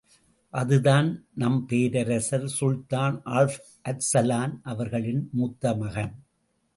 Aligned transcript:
அதுதான் 0.53 1.25
நம் 1.35 1.65
பேரரசர் 1.65 2.47
சுல்தான் 2.47 3.21
ஆல்ப் 3.25 3.59
அர்சலான் 3.83 4.59
அவர்களின் 4.63 5.29
முத்தமகன். 5.31 6.15